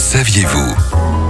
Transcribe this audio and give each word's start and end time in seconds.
saviez-vous? 0.00 1.29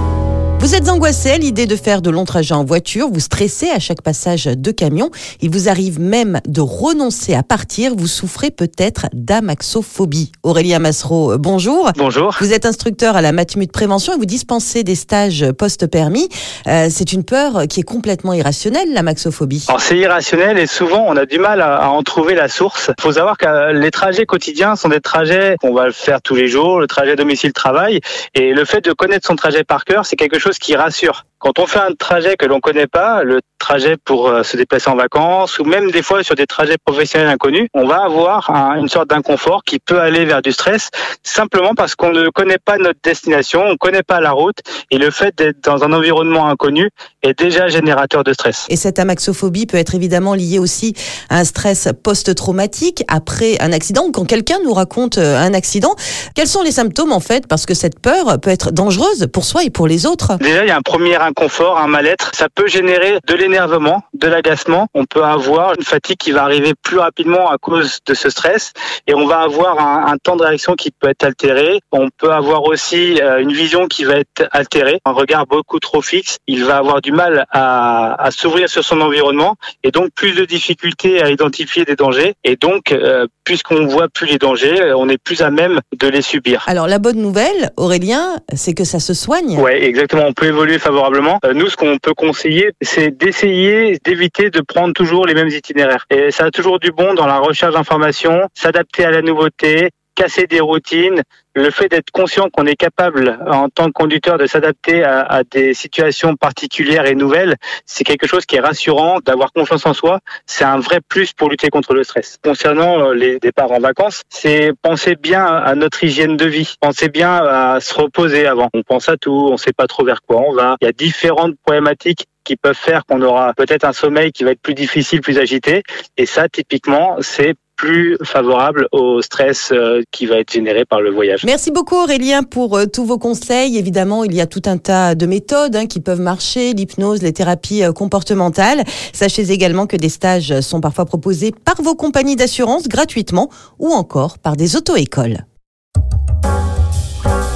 Vous 0.61 0.75
êtes 0.75 0.89
angoissé 0.89 1.31
à 1.31 1.39
l'idée 1.39 1.65
de 1.65 1.75
faire 1.75 2.03
de 2.03 2.11
longs 2.11 2.23
trajets 2.23 2.53
en 2.53 2.63
voiture, 2.63 3.07
vous 3.11 3.19
stressez 3.19 3.71
à 3.71 3.79
chaque 3.79 4.03
passage 4.03 4.45
de 4.45 4.69
camion, 4.69 5.09
il 5.41 5.49
vous 5.49 5.69
arrive 5.69 5.99
même 5.99 6.39
de 6.45 6.61
renoncer 6.61 7.33
à 7.33 7.41
partir, 7.41 7.95
vous 7.95 8.05
souffrez 8.05 8.51
peut-être 8.51 9.07
d'amaxophobie. 9.11 10.31
Aurélien 10.43 10.77
Massereau, 10.77 11.31
euh, 11.31 11.37
bonjour. 11.39 11.89
Bonjour. 11.97 12.37
Vous 12.39 12.53
êtes 12.53 12.67
instructeur 12.67 13.15
à 13.15 13.23
la 13.23 13.31
Matmut 13.31 13.71
Prévention 13.71 14.13
et 14.13 14.17
vous 14.17 14.27
dispensez 14.27 14.83
des 14.83 14.93
stages 14.93 15.51
post-permis. 15.51 16.29
Euh, 16.67 16.89
c'est 16.91 17.11
une 17.11 17.23
peur 17.23 17.63
qui 17.67 17.79
est 17.79 17.83
complètement 17.83 18.33
irrationnelle, 18.33 18.93
l'amaxophobie. 18.93 19.65
Alors 19.67 19.81
c'est 19.81 19.97
irrationnel 19.97 20.59
et 20.59 20.67
souvent 20.67 21.03
on 21.07 21.17
a 21.17 21.25
du 21.25 21.39
mal 21.39 21.61
à, 21.61 21.77
à 21.77 21.87
en 21.87 22.03
trouver 22.03 22.35
la 22.35 22.49
source. 22.49 22.91
Il 22.99 23.01
faut 23.01 23.13
savoir 23.13 23.39
que 23.39 23.47
euh, 23.47 23.73
les 23.73 23.89
trajets 23.89 24.27
quotidiens 24.27 24.75
sont 24.75 24.89
des 24.89 25.01
trajets 25.01 25.55
qu'on 25.59 25.73
va 25.73 25.91
faire 25.91 26.21
tous 26.21 26.35
les 26.35 26.47
jours, 26.47 26.79
le 26.79 26.85
trajet 26.85 27.15
domicile-travail. 27.15 27.99
Et 28.35 28.53
le 28.53 28.63
fait 28.63 28.85
de 28.85 28.93
connaître 28.93 29.25
son 29.25 29.35
trajet 29.35 29.63
par 29.63 29.85
cœur, 29.85 30.05
c'est 30.05 30.15
quelque 30.15 30.37
chose 30.37 30.50
qui 30.59 30.75
rassure. 30.75 31.25
Quand 31.41 31.57
on 31.57 31.65
fait 31.65 31.79
un 31.79 31.93
trajet 31.97 32.35
que 32.37 32.45
l'on 32.45 32.59
connaît 32.59 32.85
pas, 32.85 33.23
le 33.23 33.39
trajet 33.57 33.97
pour 33.97 34.27
euh, 34.27 34.43
se 34.43 34.57
déplacer 34.57 34.89
en 34.91 34.95
vacances 34.95 35.57
ou 35.59 35.63
même 35.63 35.89
des 35.89 36.03
fois 36.03 36.23
sur 36.23 36.35
des 36.35 36.45
trajets 36.45 36.77
professionnels 36.83 37.29
inconnus, 37.29 37.67
on 37.73 37.87
va 37.87 38.03
avoir 38.03 38.49
un- 38.51 38.75
une 38.79 38.87
sorte 38.87 39.09
d'inconfort 39.09 39.63
qui 39.63 39.79
peut 39.79 39.99
aller 39.99 40.25
vers 40.25 40.41
du 40.43 40.51
stress 40.51 40.89
simplement 41.23 41.73
parce 41.75 41.95
qu'on 41.95 42.11
ne 42.11 42.29
connaît 42.29 42.57
pas 42.63 42.77
notre 42.77 42.99
destination, 43.03 43.63
on 43.65 43.71
ne 43.71 43.75
connaît 43.77 44.03
pas 44.03 44.19
la 44.21 44.31
route 44.31 44.57
et 44.91 44.99
le 44.99 45.09
fait 45.09 45.35
d'être 45.35 45.63
dans 45.63 45.83
un 45.83 45.93
environnement 45.93 46.47
inconnu 46.47 46.89
est 47.23 47.37
déjà 47.37 47.67
générateur 47.67 48.23
de 48.23 48.33
stress. 48.33 48.65
Et 48.69 48.75
cette 48.75 48.99
amaxophobie 48.99 49.65
peut 49.65 49.77
être 49.77 49.95
évidemment 49.95 50.35
liée 50.35 50.59
aussi 50.59 50.93
à 51.29 51.37
un 51.37 51.43
stress 51.43 51.89
post-traumatique 52.03 53.03
après 53.07 53.59
un 53.61 53.71
accident 53.73 54.03
ou 54.05 54.11
quand 54.11 54.25
quelqu'un 54.25 54.57
nous 54.63 54.73
raconte 54.73 55.17
euh, 55.17 55.37
un 55.37 55.53
accident. 55.55 55.95
Quels 56.35 56.47
sont 56.47 56.61
les 56.61 56.71
symptômes 56.71 57.11
en 57.11 57.19
fait? 57.19 57.47
Parce 57.47 57.65
que 57.65 57.73
cette 57.73 57.99
peur 57.99 58.39
peut 58.39 58.49
être 58.51 58.71
dangereuse 58.71 59.27
pour 59.33 59.45
soi 59.45 59.63
et 59.63 59.69
pour 59.71 59.87
les 59.87 60.05
autres. 60.05 60.37
Déjà, 60.39 60.63
il 60.63 60.67
y 60.67 60.71
a 60.71 60.77
un 60.77 60.81
premier 60.81 61.15
inconfort, 61.31 61.79
un 61.79 61.87
mal-être. 61.87 62.31
Ça 62.33 62.47
peut 62.53 62.67
générer 62.67 63.19
de 63.27 63.35
l'énervement, 63.41 64.03
de 64.13 64.27
l'agacement. 64.27 64.87
On 64.93 65.05
peut 65.05 65.23
avoir 65.23 65.73
une 65.77 65.83
fatigue 65.83 66.17
qui 66.17 66.31
va 66.31 66.43
arriver 66.43 66.73
plus 66.87 66.99
rapidement 66.99 67.49
à 67.49 67.57
cause 67.57 67.99
de 68.05 68.13
ce 68.13 68.29
stress 68.29 68.73
et 69.07 69.13
on 69.15 69.25
va 69.25 69.39
avoir 69.39 69.79
un, 69.79 70.11
un 70.11 70.17
temps 70.17 70.35
de 70.35 70.43
réaction 70.43 70.73
qui 70.75 70.91
peut 70.91 71.09
être 71.09 71.23
altéré. 71.23 71.79
On 71.91 72.09
peut 72.09 72.31
avoir 72.31 72.63
aussi 72.63 73.19
euh, 73.21 73.39
une 73.39 73.53
vision 73.63 73.87
qui 73.87 74.03
va 74.03 74.15
être 74.15 74.41
altérée, 74.51 74.99
un 75.05 75.11
regard 75.11 75.45
beaucoup 75.47 75.79
trop 75.79 76.01
fixe. 76.01 76.37
Il 76.47 76.63
va 76.65 76.77
avoir 76.77 77.01
du 77.01 77.11
mal 77.11 77.45
à, 77.51 78.21
à 78.21 78.31
s'ouvrir 78.31 78.69
sur 78.69 78.83
son 78.83 78.99
environnement 79.01 79.55
et 79.83 79.91
donc 79.91 80.09
plus 80.13 80.33
de 80.33 80.45
difficultés 80.45 81.21
à 81.23 81.29
identifier 81.29 81.85
des 81.85 81.95
dangers. 81.95 82.33
Et 82.43 82.55
donc, 82.55 82.91
euh, 82.91 83.27
puisqu'on 83.43 83.85
voit 83.87 84.09
plus 84.09 84.27
les 84.27 84.37
dangers, 84.37 84.93
on 84.95 85.07
est 85.09 85.17
plus 85.17 85.41
à 85.41 85.49
même 85.49 85.79
de 85.97 86.07
les 86.07 86.21
subir. 86.21 86.63
Alors 86.67 86.87
la 86.87 86.99
bonne 86.99 87.21
nouvelle, 87.27 87.71
Aurélien, 87.77 88.37
c'est 88.53 88.73
que 88.73 88.83
ça 88.83 88.99
se 88.99 89.13
soigne. 89.13 89.59
Ouais, 89.59 89.83
exactement. 89.83 90.25
On 90.27 90.33
peut 90.33 90.47
évoluer 90.47 90.79
favorablement. 90.79 91.20
Euh, 91.45 91.53
nous, 91.53 91.67
ce 91.67 91.77
qu'on 91.77 91.97
peut 91.97 92.13
conseiller, 92.13 92.71
c'est 92.81 93.11
d'essayer 93.11 93.97
d'éviter 94.03 94.49
de 94.49 94.61
prendre 94.61 94.93
toujours 94.93 95.25
les 95.25 95.33
mêmes 95.33 95.49
itinéraires. 95.49 96.05
Et 96.09 96.31
ça 96.31 96.45
a 96.45 96.51
toujours 96.51 96.79
du 96.79 96.91
bon 96.91 97.13
dans 97.13 97.27
la 97.27 97.39
recherche 97.39 97.73
d'informations, 97.73 98.47
s'adapter 98.53 99.05
à 99.05 99.11
la 99.11 99.21
nouveauté, 99.21 99.91
casser 100.21 100.45
des 100.45 100.59
routines. 100.59 101.23
Le 101.55 101.71
fait 101.71 101.89
d'être 101.89 102.11
conscient 102.11 102.47
qu'on 102.49 102.67
est 102.67 102.75
capable, 102.75 103.39
en 103.47 103.69
tant 103.69 103.87
que 103.87 103.91
conducteur, 103.91 104.37
de 104.37 104.45
s'adapter 104.45 105.03
à, 105.03 105.41
des 105.49 105.73
situations 105.73 106.35
particulières 106.35 107.07
et 107.07 107.15
nouvelles, 107.15 107.55
c'est 107.85 108.03
quelque 108.03 108.27
chose 108.27 108.45
qui 108.45 108.55
est 108.55 108.59
rassurant. 108.59 109.19
D'avoir 109.25 109.51
confiance 109.51 109.85
en 109.87 109.93
soi, 109.93 110.19
c'est 110.45 110.63
un 110.63 110.79
vrai 110.79 110.99
plus 111.01 111.33
pour 111.33 111.49
lutter 111.49 111.69
contre 111.69 111.95
le 111.95 112.03
stress. 112.03 112.37
Concernant 112.43 112.99
euh, 112.99 113.13
les 113.13 113.39
départs 113.39 113.71
en 113.71 113.79
vacances, 113.79 114.21
c'est 114.29 114.73
penser 114.81 115.15
bien 115.15 115.43
à 115.43 115.73
notre 115.73 116.03
hygiène 116.03 116.37
de 116.37 116.45
vie. 116.45 116.75
Penser 116.79 117.09
bien 117.09 117.35
à 117.37 117.79
se 117.81 117.95
reposer 117.95 118.45
avant. 118.45 118.69
On 118.75 118.83
pense 118.83 119.09
à 119.09 119.17
tout, 119.17 119.49
on 119.51 119.57
sait 119.57 119.73
pas 119.73 119.87
trop 119.87 120.05
vers 120.05 120.21
quoi 120.21 120.37
on 120.47 120.53
va. 120.53 120.77
Il 120.81 120.85
y 120.85 120.87
a 120.87 120.93
différentes 120.93 121.55
problématiques 121.65 122.27
qui 122.43 122.55
peuvent 122.55 122.77
faire 122.77 123.05
qu'on 123.05 123.21
aura 123.21 123.53
peut-être 123.53 123.85
un 123.85 123.93
sommeil 123.93 124.31
qui 124.31 124.43
va 124.43 124.51
être 124.51 124.61
plus 124.61 124.73
difficile, 124.73 125.21
plus 125.21 125.37
agité. 125.37 125.83
Et 126.17 126.25
ça, 126.25 126.49
typiquement, 126.49 127.17
c'est 127.21 127.55
plus 127.81 128.15
favorable 128.23 128.87
au 128.91 129.23
stress 129.23 129.71
euh, 129.71 130.03
qui 130.11 130.27
va 130.27 130.37
être 130.37 130.53
généré 130.53 130.85
par 130.85 131.01
le 131.01 131.09
voyage. 131.09 131.43
Merci 131.43 131.71
beaucoup 131.71 131.95
Aurélien 131.95 132.43
pour 132.43 132.77
euh, 132.77 132.85
tous 132.85 133.05
vos 133.05 133.17
conseils. 133.17 133.75
Évidemment, 133.75 134.23
il 134.23 134.35
y 134.35 134.41
a 134.41 134.45
tout 134.45 134.61
un 134.65 134.77
tas 134.77 135.15
de 135.15 135.25
méthodes 135.25 135.75
hein, 135.75 135.87
qui 135.87 135.99
peuvent 135.99 136.21
marcher, 136.21 136.73
l'hypnose, 136.73 137.23
les 137.23 137.33
thérapies 137.33 137.83
euh, 137.83 137.91
comportementales. 137.91 138.83
Sachez 139.13 139.49
également 139.51 139.87
que 139.87 139.97
des 139.97 140.09
stages 140.09 140.61
sont 140.61 140.79
parfois 140.79 141.05
proposés 141.05 141.51
par 141.65 141.81
vos 141.81 141.95
compagnies 141.95 142.35
d'assurance 142.35 142.87
gratuitement 142.87 143.49
ou 143.79 143.89
encore 143.89 144.37
par 144.37 144.55
des 144.55 144.75
auto-écoles. 144.75 145.39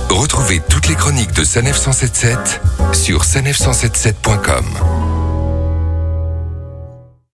Retrouvez 0.09 0.59
toutes 0.72 0.88
les 0.88 0.96
chroniques 0.96 1.35
de 1.35 1.44
Sanef 1.44 1.78
177 1.78 2.62
sur 2.94 3.22
sanef177.com. 3.22 5.15